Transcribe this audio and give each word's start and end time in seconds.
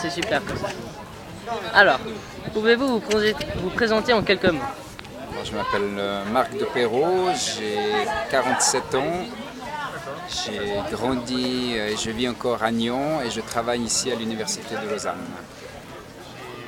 c'est 0.00 0.10
super 0.10 0.44
comme 0.44 0.56
ça. 0.58 0.68
Alors, 1.74 1.98
pouvez-vous 2.52 2.86
vous, 2.88 3.00
pré- 3.00 3.34
vous 3.56 3.70
présenter 3.70 4.12
en 4.12 4.22
quelques 4.22 4.44
mots? 4.46 4.60
Je 5.44 5.52
m'appelle 5.52 5.96
euh, 5.98 6.24
Marc 6.32 6.56
de 6.56 6.64
Perrault, 6.64 7.28
j'ai 7.34 7.78
47 8.30 8.94
ans. 8.94 9.26
J'ai 10.28 10.60
grandi 10.92 11.72
euh, 11.76 11.88
et 11.88 11.96
je 11.96 12.10
vis 12.10 12.28
encore 12.28 12.62
à 12.62 12.70
Nyon 12.70 13.20
et 13.22 13.30
je 13.30 13.40
travaille 13.40 13.80
ici 13.82 14.12
à 14.12 14.14
l'Université 14.14 14.74
de 14.76 14.88
Lausanne. 14.90 15.16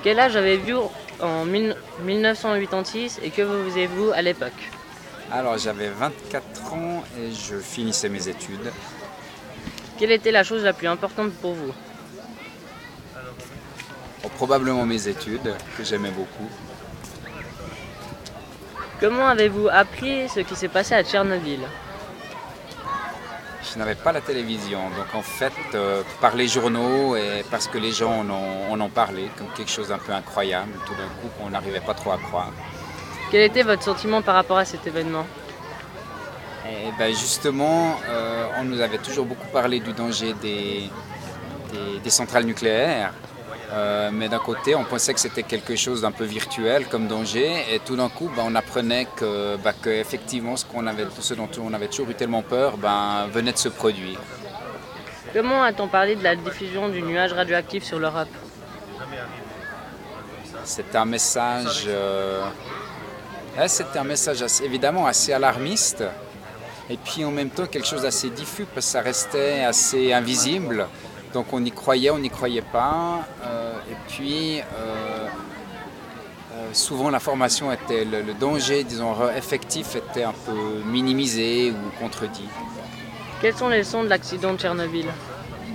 Quel 0.03 0.19
âge 0.19 0.35
avez-vous 0.37 0.91
en 1.21 1.45
mille- 1.45 1.77
1986 2.05 3.21
et 3.23 3.31
que 3.31 3.47
faisiez-vous 3.67 4.11
à 4.15 4.23
l'époque? 4.23 4.71
Alors 5.31 5.57
j'avais 5.59 5.89
24 5.89 6.73
ans 6.73 7.05
et 7.19 7.31
je 7.33 7.57
finissais 7.59 8.09
mes 8.09 8.27
études. 8.29 8.73
Quelle 9.99 10.11
était 10.13 10.33
la 10.33 10.43
chose 10.43 10.65
la 10.65 10.73
plus 10.73 10.89
importante 10.89 11.33
pour 11.35 11.53
vous? 11.53 11.73
Bon, 14.23 14.29
probablement 14.37 14.85
mes 14.87 15.09
études, 15.09 15.55
que 15.77 15.85
j'aimais 15.85 16.11
beaucoup. 16.11 16.49
Comment 19.01 19.27
avez-vous 19.27 19.69
appris 19.69 20.29
ce 20.29 20.41
qui 20.41 20.55
s'est 20.55 20.69
passé 20.69 20.95
à 20.95 21.03
Tchernobyl? 21.03 21.61
Je 23.73 23.79
n'avais 23.79 23.95
pas 23.95 24.13
la 24.13 24.21
télévision, 24.21 24.81
donc 24.97 25.15
en 25.15 25.23
fait, 25.23 25.53
euh, 25.75 26.03
par 26.21 26.37
les 26.37 26.47
journaux 26.47 27.17
et 27.17 27.43
parce 27.51 27.67
que 27.67 27.79
les 27.79 27.91
gens 27.91 28.21
en 28.21 28.31
ont, 28.31 28.73
en 28.73 28.81
ont 28.81 28.91
parlé 28.91 29.29
comme 29.37 29.49
quelque 29.57 29.71
chose 29.71 29.89
d'un 29.89 29.99
peu 29.99 30.13
incroyable, 30.13 30.73
tout 30.87 30.93
d'un 30.93 31.09
coup 31.21 31.29
qu'on 31.39 31.51
n'arrivait 31.51 31.81
pas 31.81 31.95
trop 31.95 32.13
à 32.13 32.19
croire. 32.19 32.53
Quel 33.31 33.41
était 33.43 33.63
votre 33.63 33.83
sentiment 33.83 34.21
par 34.21 34.35
rapport 34.35 34.59
à 34.59 34.65
cet 34.65 34.87
événement? 34.87 35.25
Et 36.69 36.93
ben 36.99 37.11
justement, 37.13 37.99
euh, 38.09 38.47
on 38.59 38.65
nous 38.65 38.81
avait 38.81 38.99
toujours 38.99 39.25
beaucoup 39.25 39.49
parlé 39.49 39.81
du 39.81 39.93
danger 39.93 40.35
des, 40.35 40.91
des, 41.73 41.99
des 42.05 42.11
centrales 42.11 42.45
nucléaires. 42.45 43.15
Euh, 43.73 44.11
mais 44.13 44.29
d'un 44.29 44.39
côté, 44.39 44.75
on 44.75 44.85
pensait 44.85 45.15
que 45.15 45.21
c'était 45.21 45.43
quelque 45.45 45.77
chose 45.77 46.03
d'un 46.03 46.11
peu 46.11 46.25
virtuel 46.25 46.87
comme 46.89 47.07
danger, 47.09 47.51
et 47.73 47.79
tout 47.79 47.97
d'un 47.97 48.11
coup, 48.11 48.31
ben, 48.37 48.43
on 48.47 48.55
apprenait 48.55 49.07
que, 49.17 49.57
ben, 49.57 49.73
que 49.81 49.89
effectivement, 49.89 50.57
ce, 50.59 50.67
qu'on 50.67 50.87
avait, 50.87 51.07
ce 51.19 51.33
dont 51.33 51.49
on 51.59 51.73
avait 51.73 51.89
toujours 51.89 52.11
eu 52.11 52.15
tellement 52.15 52.43
peur 52.43 52.77
ben, 52.77 53.29
venait 53.33 53.53
de 53.53 53.59
se 53.59 53.71
produire. 53.71 54.19
Comment 55.33 55.63
a-t-on 55.63 55.89
parlé 55.89 56.17
de 56.17 56.23
la 56.23 56.37
diffusion 56.37 56.91
du 56.91 57.01
nuage 57.01 57.33
radioactif 57.33 57.85
sur 57.85 57.99
l'Europe? 57.99 58.29
C'était 60.65 60.99
un 60.99 61.07
message, 61.07 61.85
euh, 61.89 62.45
ouais, 63.59 63.67
un 63.97 64.05
message 64.05 64.43
assez- 64.43 64.65
évidemment 64.65 65.07
assez 65.07 65.33
alarmiste, 65.33 66.05
et 66.91 66.99
puis 66.99 67.25
en 67.25 67.31
même 67.31 67.49
temps 67.49 67.67
quelque 67.67 67.87
chose 67.89 68.03
d'assez 68.03 68.29
diffus 68.29 68.67
parce 68.67 68.87
que 68.87 68.93
ça 68.93 69.01
restait 69.01 69.65
assez 69.65 70.13
invisible. 70.13 70.87
Donc 71.33 71.47
on 71.53 71.65
y 71.65 71.71
croyait, 71.71 72.11
on 72.11 72.19
n'y 72.19 72.29
croyait 72.29 72.61
pas, 72.61 73.27
euh, 73.45 73.73
et 73.91 73.97
puis 74.09 74.61
euh, 74.61 74.63
euh, 76.53 76.69
souvent 76.75 77.09
l'information 77.09 77.73
était, 77.73 78.05
le, 78.05 78.21
le 78.21 78.35
danger, 78.35 78.85
disons 78.85 79.15
effectif 79.35 79.97
était 79.97 80.25
un 80.25 80.35
peu 80.47 80.83
minimisé 80.85 81.71
ou 81.71 81.99
contredit. 81.99 82.49
Quelles 83.41 83.57
sont 83.57 83.69
les 83.69 83.79
leçons 83.79 84.05
de 84.05 84.09
l'accident 84.09 84.53
de 84.53 84.59
Tchernobyl? 84.59 85.07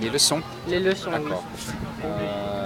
Les 0.00 0.10
leçons. 0.10 0.42
Les 0.68 0.78
leçons. 0.78 1.10
D'accord. 1.10 1.42
Euh, 2.04 2.57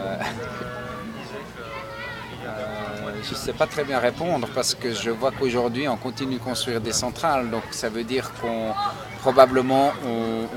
je 3.25 3.31
ne 3.31 3.35
sais 3.37 3.53
pas 3.53 3.67
très 3.67 3.85
bien 3.85 3.99
répondre 3.99 4.49
parce 4.55 4.75
que 4.75 4.93
je 4.93 5.11
vois 5.11 5.31
qu'aujourd'hui 5.31 5.89
on 5.89 5.97
continue 5.97 6.37
de 6.37 6.41
construire 6.43 6.81
des 6.81 6.93
centrales, 6.93 7.51
donc 7.51 7.63
ça 7.71 7.89
veut 7.89 8.05
dire 8.05 8.33
qu'on 8.41 8.73
probablement 9.21 9.93
on, 10.05 10.09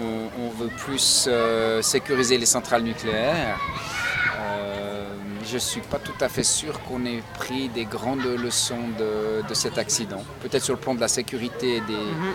on- 0.05 0.29
on 0.45 0.49
veut 0.49 0.71
plus 0.85 1.25
euh, 1.27 1.81
sécuriser 1.81 2.37
les 2.37 2.45
centrales 2.47 2.81
nucléaires. 2.81 3.59
Euh, 4.39 5.05
je 5.45 5.53
ne 5.55 5.59
suis 5.59 5.81
pas 5.81 5.99
tout 5.99 6.17
à 6.19 6.27
fait 6.29 6.43
sûr 6.43 6.81
qu'on 6.81 7.05
ait 7.05 7.21
pris 7.35 7.69
des 7.69 7.85
grandes 7.85 8.25
leçons 8.25 8.87
de, 8.97 9.47
de 9.47 9.53
cet 9.53 9.77
accident. 9.77 10.23
Peut-être 10.41 10.63
sur 10.63 10.73
le 10.73 10.79
plan 10.79 10.95
de 10.95 11.01
la 11.01 11.07
sécurité 11.07 11.77
et 11.77 11.81
des, 11.81 11.93
Mhm. 11.93 12.33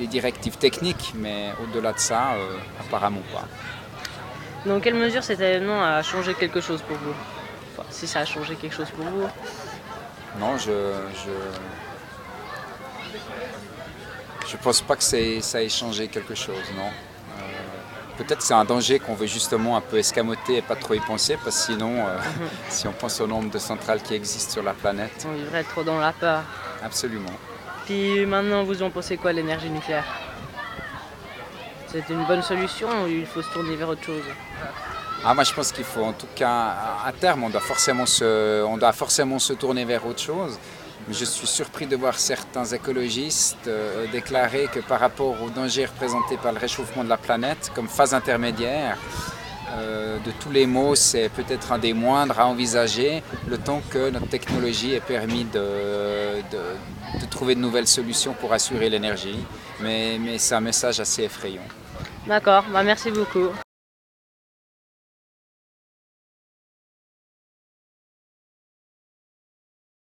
des 0.00 0.06
directives 0.08 0.56
techniques, 0.58 1.12
mais 1.14 1.52
au-delà 1.62 1.92
de 1.92 1.98
ça, 2.00 2.32
euh, 2.34 2.56
apparemment 2.80 3.22
pas. 3.32 3.44
Dans 4.68 4.80
quelle 4.80 4.94
mesure 4.94 5.22
cet 5.22 5.38
événement 5.40 5.80
a 5.84 6.02
changé 6.02 6.34
quelque 6.34 6.60
chose 6.60 6.82
pour 6.82 6.96
vous? 6.96 7.14
Si 7.90 8.06
ça 8.06 8.20
a 8.20 8.24
changé 8.24 8.54
quelque 8.56 8.74
chose 8.74 8.90
pour 8.90 9.04
vous. 9.06 9.28
Non, 10.38 10.56
je 10.58 10.92
je, 11.24 11.30
je 14.48 14.56
pense 14.58 14.80
pas 14.82 14.96
que 14.96 15.02
c'est- 15.02 15.40
ça 15.40 15.62
ait 15.62 15.68
changé 15.68 16.08
quelque 16.08 16.34
chose, 16.34 16.70
non. 16.76 16.86
Euh, 16.88 17.42
Peut-être 18.18 18.38
que 18.38 18.44
c'est 18.44 18.54
un 18.54 18.64
danger 18.64 18.98
qu'on 18.98 19.14
veut 19.14 19.26
justement 19.26 19.76
un 19.76 19.80
peu 19.80 19.98
escamoter 19.98 20.56
et 20.58 20.62
pas 20.62 20.76
trop 20.76 20.94
y 20.94 21.00
penser, 21.00 21.36
parce 21.42 21.56
que 21.66 21.72
sinon, 21.72 22.06
euh, 22.06 22.18
si 22.68 22.86
on 22.88 22.92
pense 22.92 23.20
au 23.20 23.26
nombre 23.26 23.50
de 23.50 23.58
centrales 23.58 24.02
qui 24.02 24.14
existent 24.14 24.52
sur 24.52 24.62
la 24.62 24.72
planète, 24.74 25.26
On 25.28 25.32
vivrait 25.34 25.64
trop 25.64 25.82
dans 25.82 25.98
la 25.98 26.12
peur. 26.12 26.42
absolument. 26.82 27.32
Puis 27.86 28.24
maintenant, 28.26 28.62
vous 28.64 28.82
en 28.82 28.90
pensez 28.90 29.16
quoi 29.16 29.32
l'énergie 29.32 29.70
nucléaire? 29.70 30.04
C'est 31.88 32.08
une 32.10 32.24
bonne 32.26 32.42
solution 32.42 32.88
ou 33.04 33.06
il 33.06 33.26
faut 33.26 33.42
se 33.42 33.50
tourner 33.50 33.76
vers 33.76 33.88
autre 33.88 34.02
chose? 34.04 34.24
Ah, 35.24 35.34
moi, 35.34 35.44
je 35.44 35.52
pense 35.52 35.72
qu'il 35.72 35.84
faut, 35.84 36.02
en 36.04 36.12
tout 36.12 36.28
cas, 36.34 36.74
à 37.04 37.12
terme, 37.12 37.42
on 37.44 37.50
doit 37.50 37.60
forcément 37.60 38.06
se, 38.06 38.62
on 38.64 38.76
doit 38.76 38.92
forcément 38.92 39.38
se 39.38 39.52
tourner 39.54 39.84
vers 39.84 40.06
autre 40.06 40.20
chose. 40.22 40.58
Je 41.10 41.24
suis 41.24 41.46
surpris 41.46 41.86
de 41.86 41.96
voir 41.96 42.18
certains 42.18 42.64
écologistes 42.64 43.66
euh, 43.68 44.06
déclarer 44.12 44.68
que 44.72 44.80
par 44.80 44.98
rapport 45.00 45.40
aux 45.42 45.50
dangers 45.50 45.86
représentés 45.86 46.36
par 46.36 46.52
le 46.52 46.58
réchauffement 46.58 47.04
de 47.04 47.08
la 47.08 47.16
planète, 47.16 47.70
comme 47.74 47.88
phase 47.88 48.12
intermédiaire, 48.14 48.96
euh, 49.76 50.18
de 50.18 50.30
tous 50.32 50.50
les 50.50 50.66
maux, 50.66 50.94
c'est 50.94 51.28
peut-être 51.28 51.72
un 51.72 51.78
des 51.78 51.92
moindres 51.92 52.38
à 52.40 52.46
envisager, 52.46 53.22
le 53.48 53.58
temps 53.58 53.82
que 53.90 54.10
notre 54.10 54.28
technologie 54.28 54.94
ait 54.94 55.00
permis 55.00 55.44
de, 55.44 56.40
de- 56.52 57.20
de 57.20 57.26
trouver 57.30 57.54
de 57.54 57.60
nouvelles 57.60 57.86
solutions 57.86 58.32
pour 58.32 58.52
assurer 58.52 58.88
l'énergie. 58.90 59.38
Mais, 59.80 60.18
mais 60.20 60.38
c'est 60.38 60.54
un 60.54 60.60
message 60.60 60.98
assez 61.00 61.22
effrayant. 61.24 61.66
D'accord, 62.26 62.64
bah 62.72 62.82
merci 62.82 63.10
beaucoup. 63.10 63.48